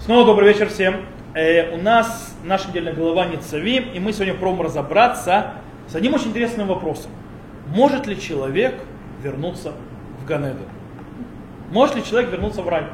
[0.00, 1.04] Снова добрый вечер всем.
[1.34, 5.52] Э, у нас наша недельная глава Ницавим, и мы сегодня пробуем разобраться
[5.88, 7.10] с одним очень интересным вопросом.
[7.66, 8.76] Может ли человек
[9.22, 9.74] вернуться
[10.18, 10.62] в Ганеду?
[11.70, 12.84] Может ли человек вернуться в рай?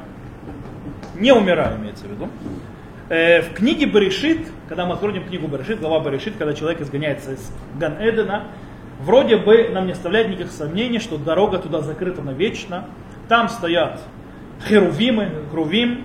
[1.15, 2.29] Не умирая, имеется в виду.
[3.09, 7.53] Э, в книге Баришит, когда мы откроем книгу Баришит, глава Баришит, когда человек изгоняется из
[7.79, 8.47] Ган-Эдена,
[8.99, 12.87] вроде бы нам не оставляет никаких сомнений, что дорога туда закрыта навечно.
[13.29, 14.01] Там стоят
[14.67, 16.05] херувимы, грувим,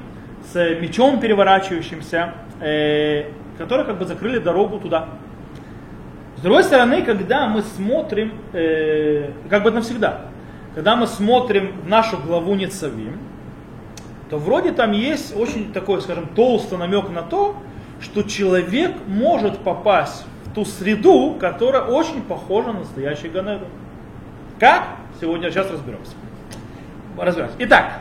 [0.52, 3.26] с мечом переворачивающимся, э,
[3.58, 5.10] которые как бы закрыли дорогу туда.
[6.38, 10.22] С другой стороны, когда мы смотрим, э, как бы навсегда,
[10.74, 13.20] когда мы смотрим в нашу главу Ницавим,
[14.30, 17.58] то вроде там есть очень такой, скажем, толстый намек на то,
[18.00, 23.66] что человек может попасть в ту среду, которая очень похожа на настоящий Ганеду.
[24.60, 24.88] Как?
[25.20, 26.14] Сегодня сейчас разберемся.
[27.18, 27.56] Разберемся.
[27.60, 28.00] Итак,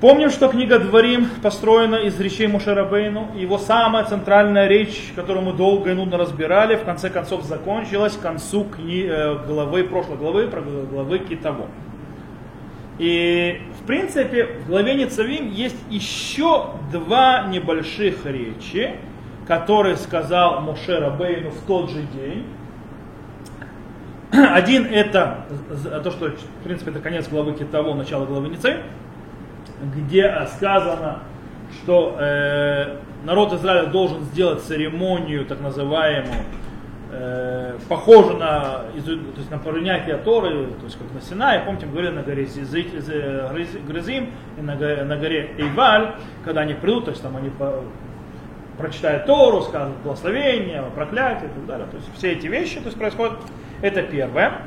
[0.00, 3.30] Помним, что книга Дворим построена из речей Мушарабейну.
[3.34, 8.20] Его самая центральная речь, которую мы долго и нудно разбирали, в конце концов закончилась к
[8.20, 11.68] концу кни- э, главы, прошлой главы, про главы Китово.
[12.98, 18.96] И, в принципе, в главе Ницавим есть еще два небольших речи,
[19.48, 22.44] которые сказал Моше Рабейну в тот же день.
[24.30, 25.46] Один это
[26.04, 28.82] то, что, в принципе, это конец главы Китово, начало главы Ницавим
[29.82, 31.20] где сказано,
[31.82, 36.44] что э, народ Израиля должен сделать церемонию, так называемую,
[37.12, 41.92] э, похожую на, то есть на принятие Торы, то есть как на Синае, помните, мы
[41.92, 42.46] говорили на горе
[43.86, 47.82] Грызим и на горе, на горе Эйваль, когда они придут, то есть там они по,
[48.78, 51.86] прочитают Тору, скажут благословение, проклятие и так далее.
[51.90, 53.34] То есть все эти вещи то есть, происходят.
[53.82, 54.62] Это первое.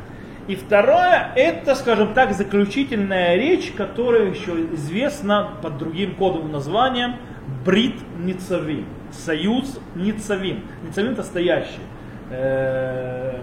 [0.50, 7.17] И второе, это, скажем так, заключительная речь, которая еще известна под другим кодовым названием
[7.64, 8.88] Брит Ницавим.
[9.11, 10.64] Союз Ницавим.
[10.83, 11.83] Ницавим это стоящий.
[12.31, 13.42] Э,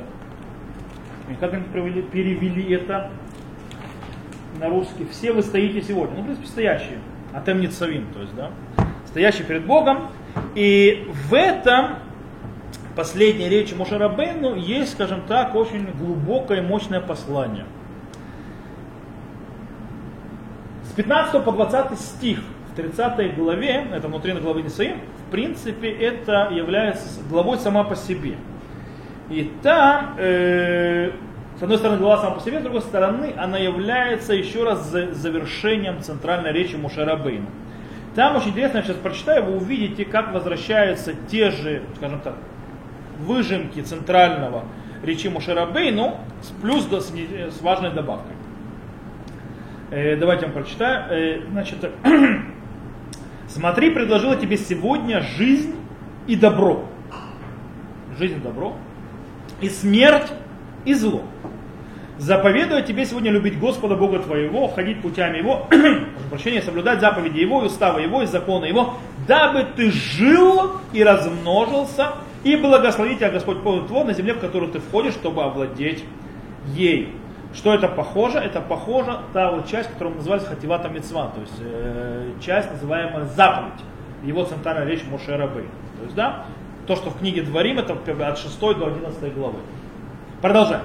[1.38, 3.08] как они перевели, перевели это
[4.58, 5.06] на русский?
[5.08, 6.16] Все вы стоите сегодня.
[6.16, 6.98] Ну, в принципе, стоящие.
[7.32, 8.50] Атем Ницавим, то есть, да.
[9.06, 10.08] Стоящий перед Богом.
[10.56, 12.00] И в этом
[12.96, 17.66] последней речи Мушарабейну есть, скажем так, очень глубокое и мощное послание.
[20.84, 22.40] С 15 по 20 стих
[22.72, 28.36] в 30 главе, это внутри главы Нисаим, в принципе, это является главой сама по себе.
[29.28, 31.10] И там, э,
[31.58, 36.00] с одной стороны, глава сама по себе, с другой стороны, она является еще раз завершением
[36.00, 37.46] центральной речи Мушарабейну.
[38.14, 42.36] Там очень интересно, я сейчас прочитаю, вы увидите, как возвращаются те же, скажем так,
[43.18, 44.64] выжимки центрального
[45.02, 48.34] речи Мушерабейну с плюс с, с важной добавкой.
[49.90, 51.04] Э, давайте я вам прочитаю.
[51.10, 51.78] Э, значит,
[53.48, 55.76] смотри, предложила тебе сегодня жизнь
[56.26, 56.86] и добро.
[58.18, 58.76] Жизнь и добро.
[59.60, 60.32] И смерть
[60.84, 61.22] и зло.
[62.18, 65.68] Заповедую тебе сегодня любить Господа Бога твоего, ходить путями Его,
[66.30, 68.94] прощения, соблюдать заповеди Его, и уставы Его, и законы Его,
[69.28, 72.14] дабы ты жил и размножился,
[72.46, 76.04] и благословит тебя Господь Бог твой на земле, в которую ты входишь, чтобы овладеть
[76.74, 77.12] ей.
[77.52, 78.38] Что это похоже?
[78.38, 83.80] Это похоже та вот часть, которую называется Хативата Мецва, то есть э, часть, называемая заповедь,
[84.22, 85.64] его центральная речь Моше Рабы.
[85.98, 86.44] То есть, да,
[86.86, 89.58] то, что в книге Дворим, это от 6 до 11 главы.
[90.40, 90.84] Продолжаем.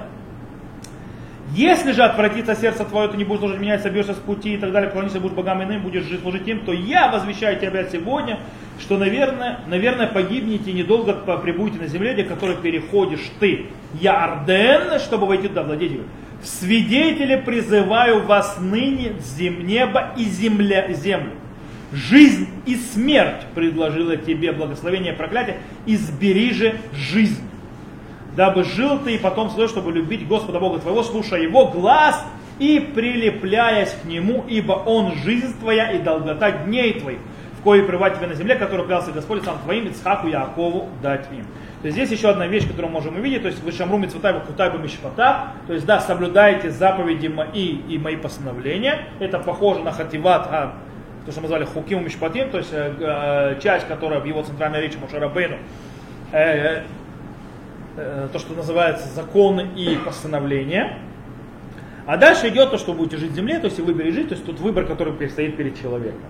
[1.54, 4.72] Если же отвратится сердце твое, ты не будешь служить меня, собьешься с пути и так
[4.72, 8.40] далее, клонишься, будешь богам иным, будешь жить, служить им, то я возвещаю тебя сегодня,
[8.80, 13.66] что, наверное, наверное погибнете и недолго прибудете на земле, где которой переходишь ты,
[14.00, 16.04] я Арден, чтобы войти туда, владеть ее.
[16.42, 21.32] В свидетели призываю вас ныне зем, небо и земля, землю.
[21.92, 27.42] Жизнь и смерть предложила тебе благословение и проклятие, избери же жизнь
[28.36, 32.24] дабы жил ты и потом свой, чтобы любить Господа Бога твоего, слушая Его глаз
[32.58, 37.18] и прилепляясь к Нему, ибо Он жизнь твоя и долгота дней твоих,
[37.58, 41.46] в кое пребывать тебе на земле, которую клялся Господь сам твоим, Ицхаку Якову дать им.
[41.82, 44.40] То есть здесь еще одна вещь, которую мы можем увидеть, то есть вы шамру митцвотайба
[44.40, 50.46] кутайба мишпата, то есть да, соблюдайте заповеди мои и мои постановления, это похоже на хативат,
[50.48, 50.74] а,
[51.26, 54.80] то, что мы назвали хуким мишпатим, то есть э, э, часть, которая в его центральной
[54.80, 55.56] речи Мушарабейну,
[56.32, 56.82] э Э,
[57.96, 60.98] то, что называется законы и постановления.
[62.06, 64.34] А дальше идет то, что вы будете жить в земле, то есть выбери жить, то
[64.34, 66.20] есть тут выбор, который предстоит перед человеком.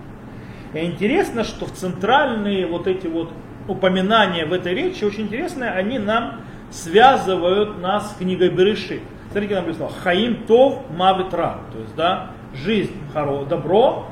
[0.73, 3.31] И интересно, что в центральные вот эти вот
[3.67, 9.01] упоминания в этой речи, очень интересные, они нам связывают нас с книгой Береши.
[9.31, 14.07] Смотрите, написано, Хаим Тов Мавитра, то есть, да, жизнь, хоро, добро,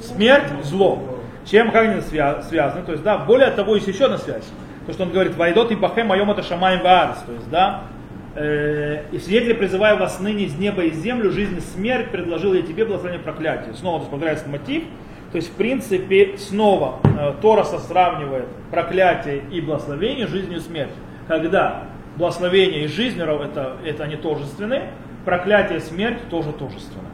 [0.00, 1.18] смерть, зло.
[1.44, 2.84] Чем как они связаны?
[2.84, 4.48] То есть, да, более того, есть еще одна связь.
[4.86, 7.18] То, что он говорит, войдот и бахем моем это шамаем ваарс.
[7.26, 7.84] То есть, да,
[8.34, 12.62] э, и свидетели призываю вас ныне из неба и землю, жизнь и смерть, предложил я
[12.62, 13.74] тебе благословение проклятие.
[13.74, 14.84] Снова есть, мотив.
[15.30, 20.96] То есть, в принципе, снова э, Тороса сравнивает проклятие и благословение жизнью и смертью.
[21.28, 21.84] Когда
[22.16, 24.82] благословение и жизнь это, это они тожественны,
[25.24, 27.11] проклятие и смерть тоже тожественны.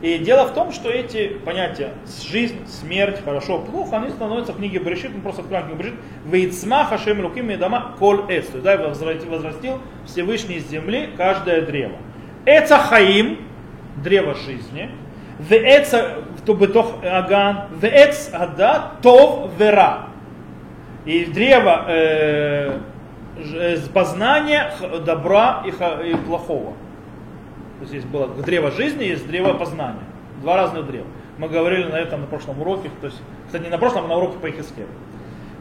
[0.00, 1.92] И дело в том, что эти понятия
[2.22, 6.84] жизнь, смерть, хорошо, плохо, они становятся в книге Берешит, мы просто откроем книгу Берешит, Вейцма
[6.84, 11.96] Хашем Луким дома Коль Эс, то есть да, возрастил Всевышний из земли каждое древо.
[12.44, 13.38] Это Хаим,
[13.96, 14.88] древо жизни,
[15.40, 20.06] Веэца Тубетох Аган, Веэц Ада Тов Вера.
[21.04, 22.78] И древо э,
[23.92, 24.70] познания
[25.04, 25.70] добра и,
[26.10, 26.74] и плохого.
[27.78, 30.02] То есть есть было древо жизни, есть древо познания.
[30.42, 31.06] Два разных древа.
[31.38, 34.16] Мы говорили на этом на прошлом уроке, то есть, кстати, не на прошлом, а на
[34.16, 34.88] уроке по Ихискелу.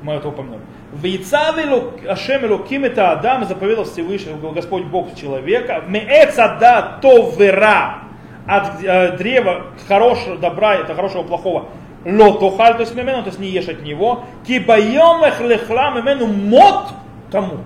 [0.02, 0.62] Мы это упомянули.
[0.92, 5.84] В Ашем Элуким это Адам заповедал Всевышний Господь Бог человека.
[5.88, 8.04] Меэцада то вера
[8.48, 11.66] от э, древа хорошего добра, это хорошего плохого.
[12.06, 14.24] Лотохаль, то есть мемену, то есть не ешь от него.
[14.46, 16.90] Кибайом эхлехлам имену мот
[17.31, 17.66] тамут.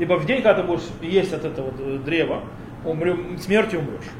[0.00, 2.40] Ибо в день, когда ты будешь есть от этого древа,
[2.86, 4.10] умрем, смертью умрешь.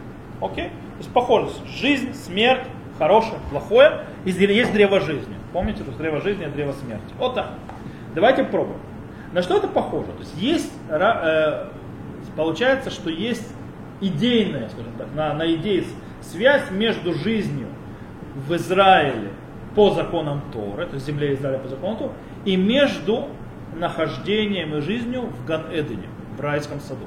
[0.40, 0.68] Окей?
[0.68, 2.66] То есть похоже, жизнь, смерть,
[2.98, 5.34] хорошее, плохое, и есть древо жизни.
[5.54, 7.14] Помните, что древо жизни и древо смерти.
[7.18, 7.54] Вот так.
[8.14, 8.78] Давайте пробуем.
[9.32, 10.08] На что это похоже?
[10.12, 11.68] То есть есть, э,
[12.36, 13.48] получается, что есть
[14.02, 15.84] идейная, скажем так, на, на идее
[16.20, 17.68] связь между жизнью
[18.34, 19.30] в Израиле
[19.74, 22.12] по законам Торы, то есть земле Израиля по законам Торы,
[22.44, 23.28] и между
[23.76, 27.05] нахождением и жизнью в Ган-Эдене, в райском саду.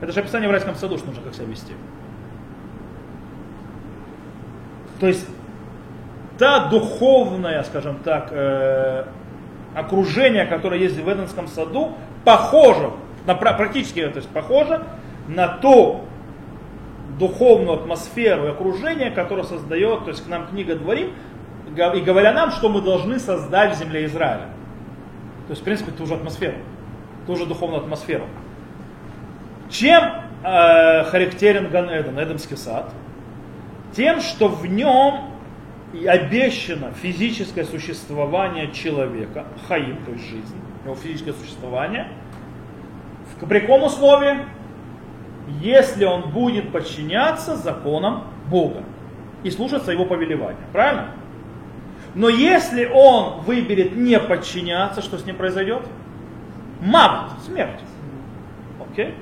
[0.00, 1.72] Это же описание в райском саду, что нужно как себя вести.
[5.00, 5.26] То есть
[6.38, 9.04] та духовная, скажем так, э,
[9.74, 11.92] окружение, которое есть в Эденском саду,
[12.24, 12.90] похоже,
[13.26, 14.82] на, практически то есть похоже
[15.28, 16.02] на ту
[17.18, 21.12] духовную атмосферу и окружение, которое создает, то есть к нам книга Дворим,
[21.68, 24.48] и говоря нам, что мы должны создать в земле Израиля.
[25.48, 26.58] То есть, в принципе, ту же атмосферу,
[27.26, 28.26] ту же духовную атмосферу.
[29.70, 30.04] Чем
[30.44, 32.92] э, характерен Ган Эден, Эдемский сад?
[33.96, 35.30] Тем, что в нем
[36.06, 42.08] обещано физическое существование человека, хаим, то есть жизнь, его физическое существование,
[43.34, 44.44] в при условии?
[45.62, 48.82] Если он будет подчиняться законам Бога
[49.44, 50.60] и слушаться его повелевания.
[50.74, 51.14] Правильно?
[52.18, 55.82] Но если он выберет не подчиняться, что с ним произойдет?
[56.80, 57.78] Мавт, смерть.
[58.80, 59.14] Окей?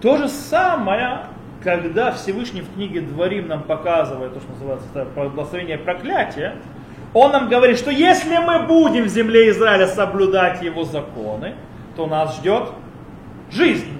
[0.00, 1.22] То же самое,
[1.64, 6.54] когда Всевышний в книге Дворим нам показывает то, что называется благословение проклятия,
[7.12, 11.54] он нам говорит, что если мы будем в земле Израиля соблюдать его законы,
[11.96, 12.68] то нас ждет
[13.50, 13.98] жизнь.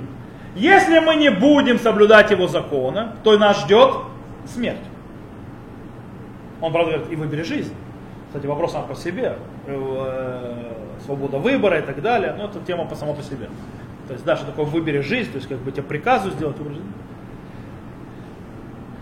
[0.54, 3.94] Если мы не будем соблюдать его законы, то нас ждет
[4.46, 4.78] смерть.
[6.60, 7.74] Он, правда, говорит, и выбери жизнь.
[8.28, 9.36] Кстати, вопрос сам по себе,
[9.66, 10.72] э,
[11.04, 13.48] свобода выбора и так далее, но это тема по само по себе.
[14.06, 16.56] То есть, да, что такое выбери жизнь, то есть, как бы тебе приказу сделать,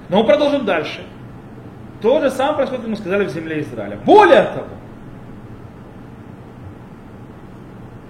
[0.09, 1.05] Но мы продолжим дальше.
[2.01, 3.99] То же самое происходит, как мы сказали, в земле Израиля.
[4.05, 4.67] Более того,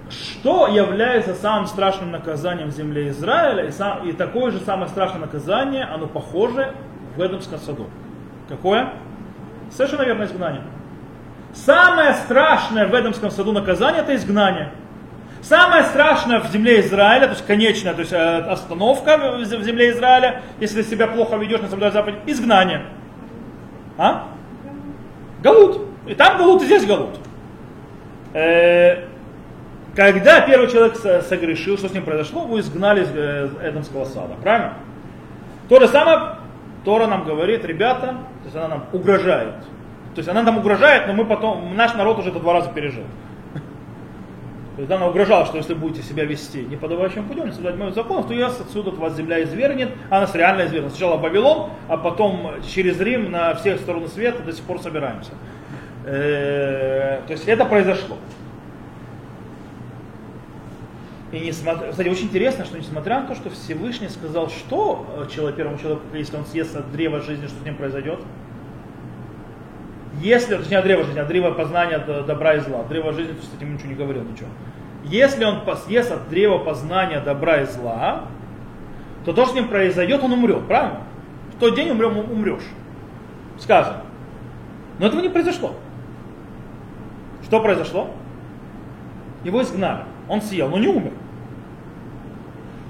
[0.09, 5.21] что является самым страшным наказанием в земле Израиля, и, сам, и такое же самое страшное
[5.21, 6.73] наказание, оно похоже
[7.15, 7.87] в Эдемском саду.
[8.47, 8.93] Какое?
[9.71, 10.61] Совершенно верно, изгнание.
[11.65, 14.71] Самое страшное в Эдемском саду наказание это изгнание.
[15.41, 20.41] Самое страшное в земле Израиля, то есть конечная, то есть э, остановка в земле Израиля,
[20.59, 22.83] если ты себя плохо ведешь на соблюдать заповедь, изгнание.
[23.97, 24.27] А?
[25.41, 25.81] Галут.
[26.05, 27.19] И там галут, и здесь галут.
[28.33, 29.05] Э,
[29.95, 34.35] когда первый человек согрешил, что с ним произошло, его изгнали из э, Эдемского сада.
[34.41, 34.73] Правильно?
[35.69, 36.35] То же самое
[36.85, 39.55] Тора нам говорит, ребята, то есть она нам угрожает.
[40.17, 43.03] То есть она нам угрожает, но мы потом, наш народ уже это два раза пережил.
[43.53, 48.25] То есть она угрожала, что если будете себя вести неподобающим путем, не соблюдать моих законов,
[48.27, 50.93] то я отсюда от вас земля извергнет, а нас реально извергнет.
[50.93, 55.33] Сначала Вавилон, а потом через Рим на всех стороны света до сих пор собираемся.
[56.03, 58.17] Э, то есть это произошло.
[61.31, 65.57] И несмотря, кстати, очень интересно, что несмотря на то, что Всевышний сказал, что э, человек,
[65.57, 68.19] первому человеку, если он съест от древа жизни, что с ним произойдет,
[70.21, 72.83] если, точнее, древо жизни, а древо познания добра и зла.
[72.83, 74.49] Древо жизни, с этим ничего не говорил, ничего.
[75.03, 78.23] Если он съест от древа познания добра и зла,
[79.25, 81.01] то то, что с ним произойдет, он умрет, правильно?
[81.55, 82.67] В тот день умрем, умрешь.
[83.59, 84.01] Сказано.
[84.99, 85.75] Но этого не произошло.
[87.43, 88.09] Что произошло?
[89.43, 90.03] Его изгнали.
[90.27, 91.13] Он съел, но не умер.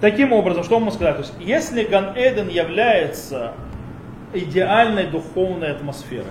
[0.01, 1.15] Таким образом, что можно сказать?
[1.15, 3.53] То есть, если Ган-Эден является
[4.33, 6.25] идеальной духовной атмосферой,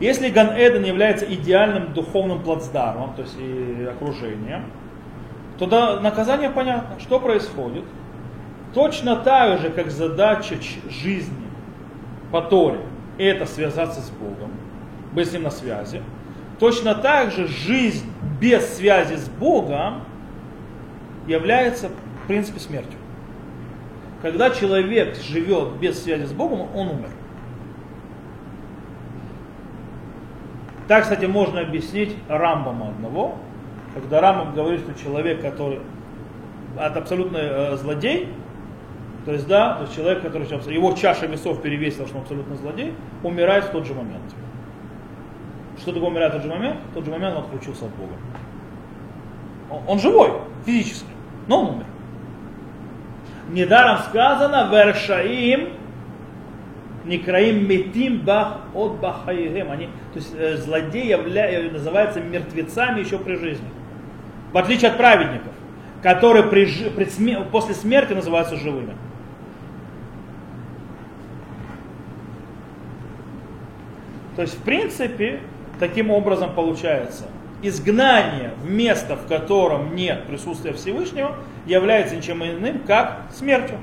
[0.00, 4.64] если Ган-Эден является идеальным духовным плацдармом, то есть и окружением,
[5.58, 6.98] то да, наказание понятно.
[6.98, 7.84] Что происходит?
[8.74, 10.56] Точно так же, как задача
[10.90, 11.46] жизни
[12.32, 12.80] по Торе,
[13.18, 14.50] это связаться с Богом,
[15.12, 16.02] быть с Ним на связи,
[16.58, 18.10] точно так же жизнь
[18.40, 20.02] без связи с Богом
[21.28, 22.98] является в принципе смертью.
[24.22, 27.10] Когда человек живет без связи с Богом, он умер.
[30.88, 33.36] Так, кстати, можно объяснить Рамбама одного,
[33.94, 35.80] когда Рамбам говорит, что человек, который
[36.78, 38.28] от абсолютно э, злодей,
[39.24, 42.92] то есть, да, то есть человек, который его чаша весов перевесила, что он абсолютно злодей,
[43.22, 44.22] умирает в тот же момент.
[45.78, 46.76] Что такое умирает в тот же момент?
[46.90, 48.12] В тот же момент он отключился от Бога.
[49.70, 50.32] Он, он живой,
[50.66, 51.08] физически,
[51.46, 51.86] но он умер.
[53.48, 55.70] Недаром сказано, вершаим
[57.04, 59.70] Некраим метим бах от бахаихем.
[59.70, 63.68] Они, то есть э, злодеи явля, э, называются мертвецами еще при жизни.
[64.52, 65.52] В отличие от праведников,
[66.02, 68.94] которые при, при после смерти называются живыми.
[74.36, 75.40] То есть, в принципе,
[75.78, 77.24] таким образом получается,
[77.62, 83.78] изгнание в место, в котором нет присутствия Всевышнего, является ничем иным, как смертью.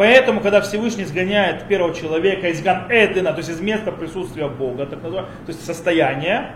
[0.00, 5.02] Поэтому, когда Всевышний изгоняет первого человека из Ган-Эдена, то есть из места присутствия Бога, так
[5.02, 6.52] называемое, то есть состояние,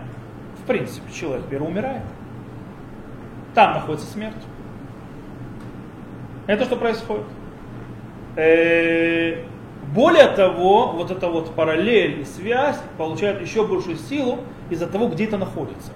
[0.63, 2.01] в принципе, человек первый умирает.
[3.53, 4.33] Там находится смерть.
[6.47, 7.27] Это что происходит?
[8.35, 9.43] Э,
[9.93, 14.39] более того, вот эта вот параллель и связь получает еще большую силу
[14.71, 15.91] из-за того, где это находится.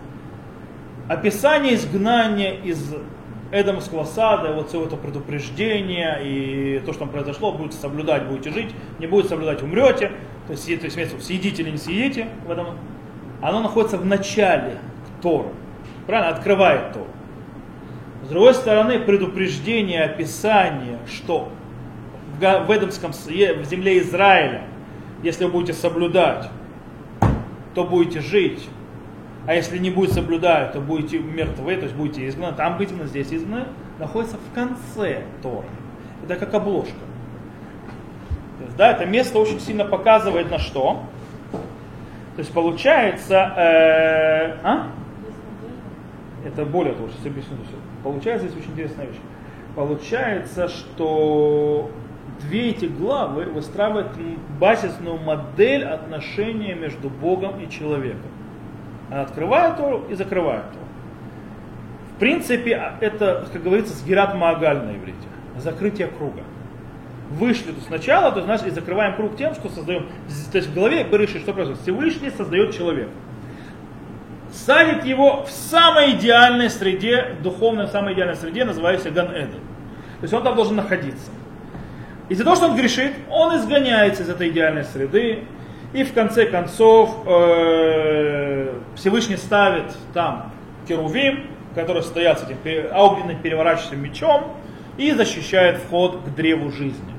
[1.08, 2.94] Описание изгнания из
[3.51, 8.75] Эдамского сада, вот все это предупреждение и то, что там произошло, будете соблюдать, будете жить,
[9.00, 10.12] не будете соблюдать, умрете.
[10.48, 12.68] То есть, то есть съедите или не съедите в этом.
[13.41, 14.77] Оно находится в начале
[15.22, 15.50] Торы.
[16.06, 16.36] Правильно?
[16.36, 17.08] Открывает Тору.
[18.25, 21.50] С другой стороны, предупреждение, описание, что
[22.39, 24.63] в Эдамском, в земле Израиля,
[25.24, 26.50] если вы будете соблюдать,
[27.74, 28.68] то будете жить,
[29.50, 32.56] а если не будет соблюдать, то будете мертвы, то есть будете изгнаны.
[32.56, 33.65] Там быть изгнаны, здесь изгнаны,
[33.98, 35.65] находится в конце Торы.
[36.24, 36.94] Это как обложка.
[38.60, 41.01] То есть, да, это место очень сильно показывает на что.
[41.51, 44.91] То есть получается, э, а?
[46.46, 47.58] Это более того, сейчас объясню.
[48.03, 49.18] Получается здесь очень интересная вещь.
[49.75, 51.89] Получается, что
[52.41, 54.12] две эти главы выстраивают
[54.60, 58.29] базисную модель отношения между Богом и человеком.
[59.10, 60.86] Она открывает Тору и закрывает Тору.
[62.16, 65.18] В принципе, это, как говорится, сгират Маагаль на иврите.
[65.58, 66.42] Закрытие круга.
[67.32, 70.08] Вышли то сначала, то значит, и закрываем круг тем, что создаем.
[70.51, 71.82] То есть в голове Берыши, что происходит?
[71.82, 73.12] Всевышний создает человека.
[74.51, 79.62] Садит его в самой идеальной среде, духовной, самой идеальной среде, называющейся Ган Эден.
[80.20, 81.32] То есть он там должен находиться.
[82.30, 85.44] Из-за того, что он грешит, он изгоняется из этой идеальной среды,
[85.93, 90.51] и в конце концов э, Всевышний ставит там
[90.88, 92.58] керувим, которые стоят с этим
[92.93, 94.55] огненным переворачивающим мечом
[94.98, 97.13] и защищает вход к древу жизни.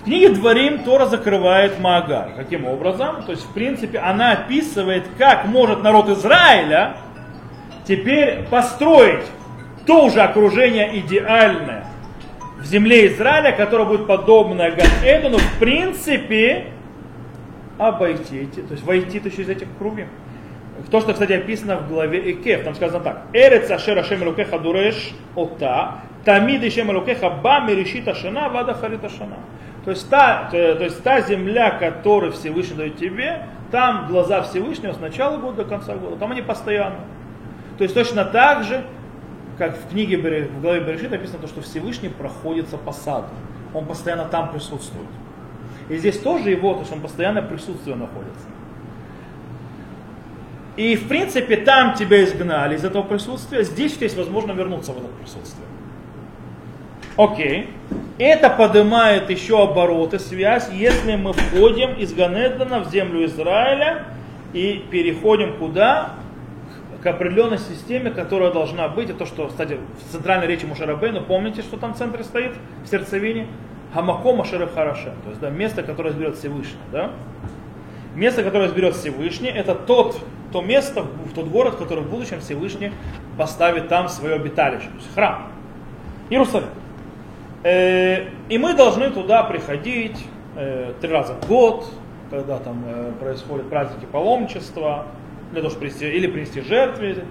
[0.00, 2.32] В книге Дворим Тора закрывает Маагар.
[2.36, 3.22] Каким образом?
[3.22, 6.96] То есть, в принципе, она описывает, как может народ Израиля
[7.86, 9.24] теперь построить
[9.86, 11.81] то же окружение идеальное,
[12.62, 16.66] в земле Израиля, которая будет подобна Ган-Эдену, в принципе,
[17.78, 20.06] обойти эти, то есть войти то через этих круги.
[20.90, 23.22] То, что, кстати, описано в главе Экев, там сказано так.
[23.32, 29.36] Эрец ашер ашем элукеха дуреш ота, тамид ишем элукеха ба мерешит ашана, вада харит ашана.
[29.84, 34.92] То есть, та, то, то есть та земля, которую Всевышний дает тебе, там глаза Всевышнего
[34.92, 37.00] с начала года до конца года, там они постоянно.
[37.78, 38.84] То есть точно так же
[39.58, 43.28] как в книге в главе Берешит написано то, что Всевышний проходится по саду.
[43.74, 45.08] Он постоянно там присутствует.
[45.88, 48.46] И здесь тоже его, то есть он постоянно присутствие находится.
[50.76, 55.08] И в принципе там тебя изгнали из этого присутствия, здесь есть возможно вернуться в это
[55.20, 55.66] присутствие.
[57.16, 57.68] Окей.
[58.18, 64.04] Это поднимает еще обороты, связь, если мы входим из Ганедана в землю Израиля
[64.52, 66.14] и переходим куда?
[67.02, 69.10] К определенной системе, которая должна быть.
[69.10, 69.78] И то, что, кстати,
[70.08, 72.52] в центральной речи Мушарабейну, помните, что там в центре стоит,
[72.84, 73.48] в сердцевине?
[73.92, 76.78] Хамако Машерев Харашем, то есть да, место, которое изберет Всевышний.
[76.90, 77.10] Да?
[78.14, 80.18] Место, которое изберет Всевышний, это тот,
[80.50, 81.04] то место,
[81.34, 82.90] тот город, который в будущем Всевышний
[83.36, 85.48] поставит там свое обиталище, то есть храм.
[86.30, 86.68] Иерусалим.
[87.64, 90.24] Э, и мы должны туда приходить
[90.56, 91.86] э, три раза в год,
[92.30, 95.06] когда там э, происходят праздники паломничества,
[95.52, 97.24] для того, чтобы принести, или принести жертвы,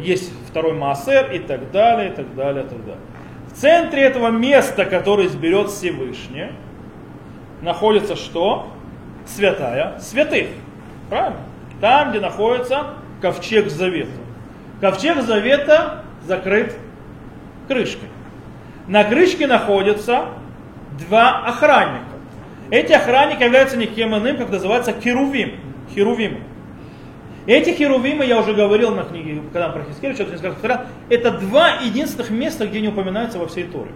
[0.00, 3.00] есть второй маасер и так далее, и так далее, и так далее.
[3.48, 6.48] В центре этого места, которое изберет Всевышний,
[7.62, 8.68] находится что?
[9.26, 10.48] Святая святых.
[11.08, 11.40] Правильно?
[11.80, 14.10] Там, где находится ковчег завета.
[14.80, 16.74] Ковчег завета закрыт
[17.66, 18.08] крышкой.
[18.88, 20.26] На крышке находятся
[20.98, 22.04] два охранника.
[22.70, 25.54] Эти охранники являются никем иным, как называется херувим.
[25.94, 26.40] Херувимы.
[27.46, 31.80] Эти херувимы, я уже говорил на книге, когда про Хискель, что-то несколько раз, это два
[31.80, 33.90] единственных места, где не упоминаются во всей Торе.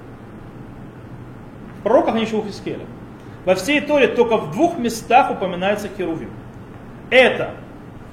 [1.80, 2.85] В пророках еще у Хискеля.
[3.45, 6.30] Во всей Торе только в двух местах упоминается херувим.
[7.11, 7.52] Это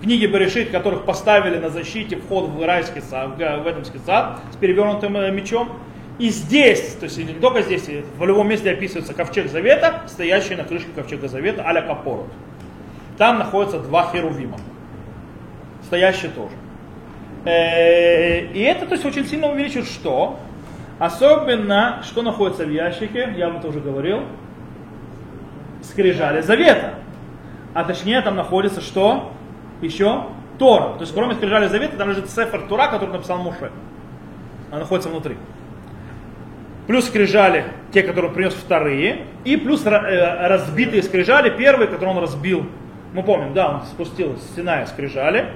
[0.01, 5.17] книги Берешит, которых поставили на защите вход в райский сад, в Эдемский сад с перевернутым
[5.17, 5.70] э, мечом.
[6.17, 10.63] И здесь, то есть не только здесь, в любом месте описывается ковчег завета, стоящий на
[10.63, 12.27] крышке ковчега завета, аля капорот.
[13.20, 14.58] Там находятся два херувима,
[15.88, 16.53] стоящие тоже.
[17.46, 20.38] Э, и это то есть, очень сильно увеличивает что?
[21.00, 24.24] Особенно, что находится в ящике, я вам это уже говорил,
[25.82, 26.96] скрижали завета.
[27.74, 29.32] А точнее там находится что?
[29.82, 30.25] Еще
[30.58, 30.96] Тора.
[30.96, 33.72] То есть кроме скрижали завета там лежит Сефер Тура, который написал Муше.
[34.72, 35.38] Она находится внутри.
[36.88, 42.22] Плюс скрижали, те, которые он принес вторые, и плюс э, разбитые скрижали, первые, которые он
[42.22, 42.65] разбил.
[43.13, 45.50] Мы помним, да, он спустил с Синая скрижали.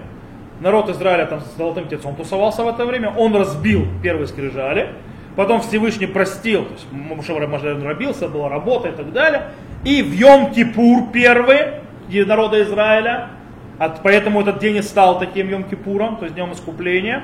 [0.62, 3.12] Народ Израиля там с золотым тельцом тусовался в это время.
[3.18, 4.90] Он разбил первые скрижали.
[5.36, 9.44] Потом Всевышний простил, то есть Муше рабился, была работа и так далее.
[9.84, 13.30] И в Йом-Кипур первый народа Израиля,
[13.80, 17.24] от, поэтому этот день и стал таким Йом-Кипуром, то есть днем искупления.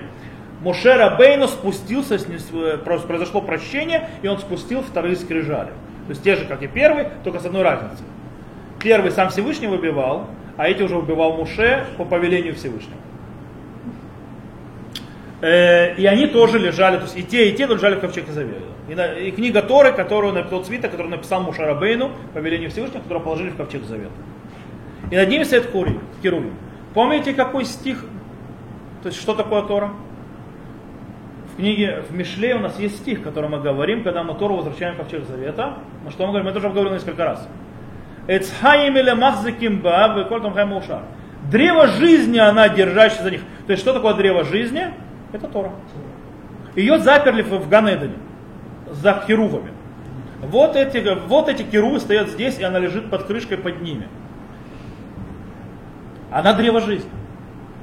[0.61, 5.69] Моше Рабейну спустился, э, произошло прощение, и он спустил вторые скрижали.
[6.07, 8.05] То есть те же, как и первый, только с одной разницей.
[8.81, 12.97] Первый сам Всевышний выбивал, а эти уже выбивал Муше по повелению Всевышнего.
[15.39, 18.65] Э, и они тоже лежали, то есть и те, и те лежали в ковчеге завета.
[18.89, 23.23] И, на, и книга Торы, которую написал Цвита, который написал Мушарабейну по велению Всевышнего, которую
[23.23, 24.11] положили в ковчег завета.
[25.11, 25.69] И над ним стоит
[26.23, 26.55] Керувим.
[26.93, 28.03] Помните, какой стих,
[29.03, 29.91] то есть что такое Тора?
[31.53, 34.95] В книге, в Мишле у нас есть стих, который мы говорим, когда мы Тору возвращаем
[34.95, 35.75] в ковчег завета.
[36.03, 36.47] Но что мы говорим?
[36.47, 37.47] Мы тоже говорили несколько раз.
[41.51, 43.41] Древо жизни, она держащая за них.
[43.67, 44.87] То есть, что такое древо жизни?
[45.33, 45.71] Это Тора.
[46.75, 48.15] Ее заперли в Ганедане
[48.91, 49.71] за херувами.
[50.41, 54.07] Вот эти, вот эти керувы стоят здесь, и она лежит под крышкой под ними.
[56.31, 57.09] Она древо жизни,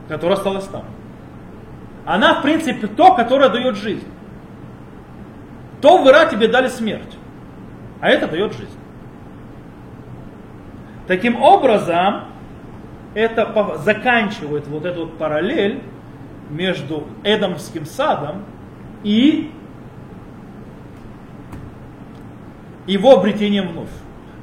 [0.08, 0.84] которая осталась там.
[2.06, 4.06] Она, в принципе, то, которое дает жизнь.
[5.80, 7.16] То в Ира тебе дали смерть,
[8.00, 8.78] а это дает жизнь.
[11.06, 12.24] Таким образом,
[13.14, 15.82] это заканчивает вот эту параллель
[16.50, 18.44] между Эдамским садом
[19.02, 19.50] и
[22.86, 23.90] его обретением вновь.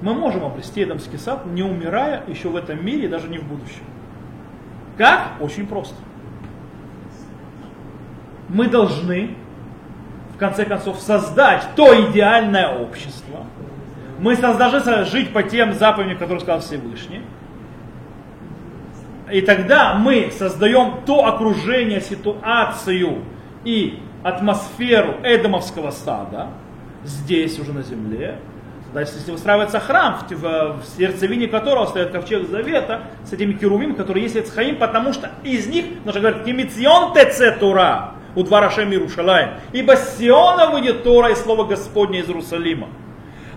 [0.01, 3.83] Мы можем обрести Эдамский сад, не умирая еще в этом мире, даже не в будущем.
[4.97, 5.33] Как?
[5.39, 5.95] Очень просто.
[8.49, 9.35] Мы должны,
[10.35, 13.45] в конце концов, создать то идеальное общество.
[14.19, 17.21] Мы должны жить по тем заповедям, которые сказал Всевышний.
[19.31, 23.19] И тогда мы создаем то окружение, ситуацию
[23.63, 26.47] и атмосферу Эдомовского сада,
[27.03, 28.37] здесь уже на земле.
[28.93, 34.23] Да, если выстраивается храм, в, в сердцевине которого стоит ковчег завета, с этими керувим, которые
[34.23, 39.51] есть Эцхаим, потому что из них, нужно говорить, кемицион теце Тура, у двора Шем Иерушалаем,
[39.71, 42.87] ибо Сиона выйдет Тора и Слово Господне из Иерусалима.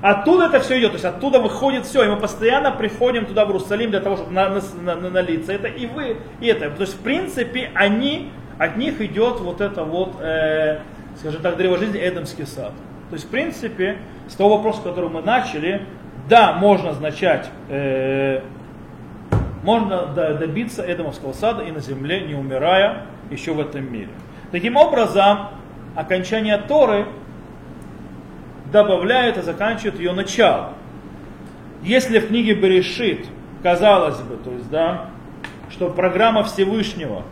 [0.04, 3.48] Оттуда это все идет, то есть оттуда выходит все, и мы постоянно приходим туда в
[3.48, 5.50] Иерусалим для того, чтобы на, на, на, налиться.
[5.50, 6.68] Это и вы, и это.
[6.68, 10.80] То есть в принципе они, от них идет вот это вот, э,
[11.16, 12.72] скажем так, древо жизни Эдемский сад.
[13.08, 13.96] То есть в принципе
[14.28, 15.86] с того вопроса, который мы начали,
[16.28, 18.42] да, можно означать, э,
[19.62, 24.10] можно добиться Эдемовского сада и на земле, не умирая еще в этом мире.
[24.52, 25.48] Таким образом,
[25.96, 27.06] окончание Торы
[28.74, 30.72] добавляют и заканчивают ее начало.
[31.84, 33.24] Если в книге Берешит,
[33.62, 35.06] казалось бы, то есть, да,
[35.70, 37.22] что программа Всевышнего,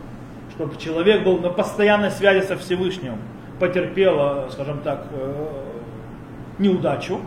[0.55, 3.17] чтобы человек был на постоянной связи со Всевышним,
[3.59, 5.47] потерпела, скажем так, э,
[6.59, 7.19] неудачу,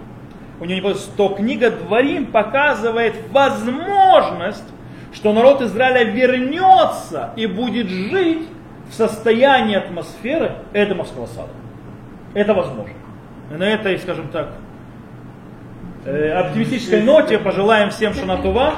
[0.61, 4.64] у него не получилось, то книга Дворим показывает возможность,
[5.12, 8.48] что народ Израиля вернется и будет жить
[8.88, 11.52] в состоянии атмосферы Эдемовского сада.
[12.33, 12.94] Это возможно.
[13.50, 14.52] На этой, скажем так,
[16.04, 18.74] э, оптимистической ноте пожелаем всем Шанатува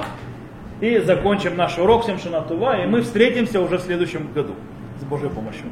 [0.81, 4.55] и закончим наш урок всем Шанатува, и мы встретимся уже в следующем году
[5.01, 5.67] с Божьей помощью.